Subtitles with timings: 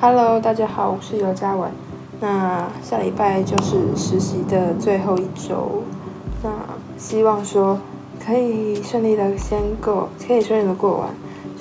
[0.00, 1.68] 大家好，我是尤嘉文。
[2.20, 5.82] 那下礼拜就是实习的最后一周，
[6.40, 6.50] 那
[6.96, 7.76] 希望说
[8.24, 11.08] 可以顺利的先过，可以顺利的过完。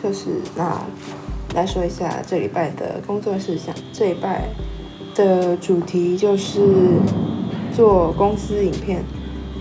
[0.04, 0.80] 就是那
[1.56, 3.74] 来说一下这礼拜的工作事项。
[3.92, 4.44] 这礼拜
[5.16, 6.62] 的主题就是
[7.76, 9.04] 做公司影片，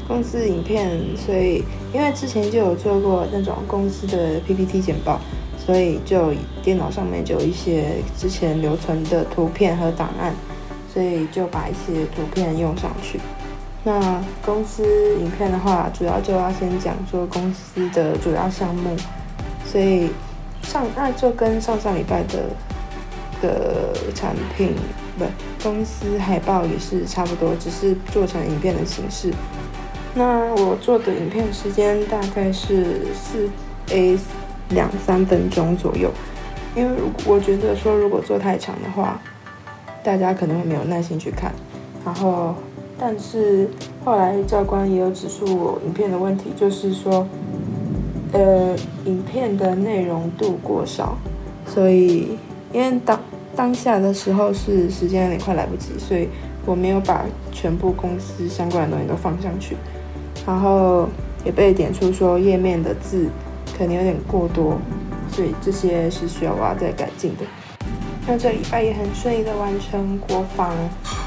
[0.07, 5.19] 公司影片，所以因为之前就有做过那种公司的 PPT 简报。
[5.66, 10.33] 所以就电脑上面就有一些之前留存的图片和档案，
[10.95, 13.19] 所以就把一些图片用上去。
[13.83, 18.97] 那公司影片的话，主要就要先讲说公司的主要项目，
[19.65, 20.10] 所以
[20.62, 22.45] 上那就跟上上礼拜的
[23.43, 24.73] 的产品
[25.19, 25.24] 不
[25.60, 29.33] 公司海报也是差不多，只是做成影片的形式。
[30.15, 33.51] 那我做的影片时间大概是四
[33.91, 34.16] A。
[34.71, 36.11] 两三分钟左右，
[36.75, 39.21] 因为我觉得说如果做太长的话，
[40.03, 41.53] 大家可能会没有耐心去看。
[42.05, 42.55] 然后，
[42.99, 43.69] 但是
[44.05, 47.27] 后来教官也有指出我影片的问题，就是说，
[48.33, 51.17] 呃，影片的内容度过少，
[51.67, 52.37] 所以
[52.73, 53.21] 因为当
[53.55, 56.29] 当下的时候是时间有点快来不及，所以
[56.65, 59.77] 我没有把全部公司相关的东西都放上去。
[60.47, 61.09] 然后
[61.45, 63.29] 也被点出说页面的字。
[63.77, 64.78] 可能有点过多，
[65.31, 67.44] 所以这些是需要我要再改进的。
[68.27, 70.75] 那这礼拜也很顺利的完成国防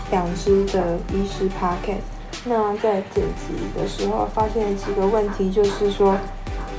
[0.10, 2.02] 两支的医师 podcast。
[2.46, 6.18] 那在剪辑的时候发现几个问题，就是说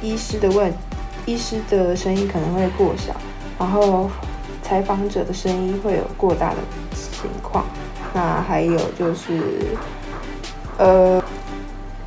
[0.02, 0.72] 医师的问，
[1.24, 3.14] 医师的声音可能会过小，
[3.58, 4.10] 然后
[4.62, 6.56] 采访者的声音会有过大的
[6.92, 7.64] 情况。
[8.12, 9.40] 那还有就是，
[10.78, 11.22] 呃，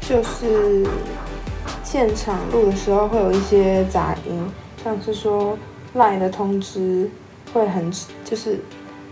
[0.02, 0.86] 就是。
[1.94, 4.44] 现场录的时候会有一些杂音，
[4.83, 5.55] 像是说
[5.95, 7.07] line 的通知
[7.53, 7.94] 会很，
[8.25, 8.59] 就是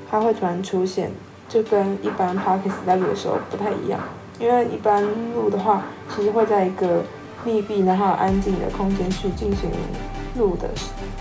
[0.10, 1.12] 它会突然出现，
[1.48, 4.00] 就跟一般 podcast 在录的时候不太一样。
[4.40, 5.04] 因为一般
[5.36, 7.04] 录的话，其实会在一个
[7.46, 9.70] 密闭然后安静的空间去进行
[10.36, 10.68] 录的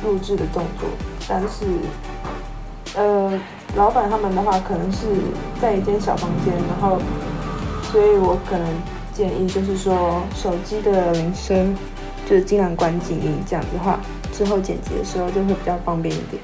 [0.02, 0.88] 录制的动作，
[1.28, 1.66] 但是
[2.96, 3.38] 呃，
[3.76, 5.06] 老板他们的话可能是
[5.60, 6.98] 在一间小房间，然后
[7.82, 8.66] 所以我可能。
[9.20, 11.76] 建议就是说，手机的铃声
[12.26, 14.00] 就是尽量关静音，这样子的话，
[14.32, 16.42] 之后剪辑的时候就会比较方便一点。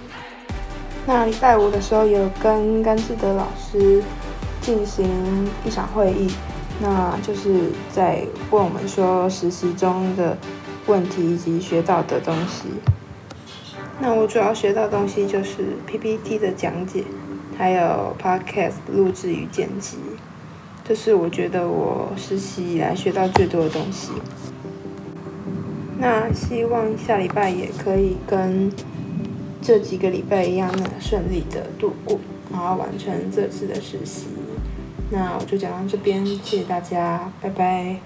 [1.06, 4.02] 那礼拜五的时候有跟甘志德老师
[4.60, 5.08] 进行
[5.64, 6.30] 一场会议，
[6.82, 10.36] 那就是在问我们说实习中的
[10.86, 12.64] 问题以及学到的东西。
[13.98, 17.04] 那我主要学到东西就是 PPT 的讲解，
[17.56, 19.96] 还有 Podcast 录制与剪辑。
[20.86, 24.12] 这是我觉得我实习以来学到最多的东西。
[25.98, 28.70] 那希望下礼拜也可以跟
[29.60, 32.20] 这几个礼拜一样，的顺利的度过，
[32.52, 34.26] 然后完成这次的实习。
[35.10, 37.96] 那我就讲到这边，谢谢大家，拜拜。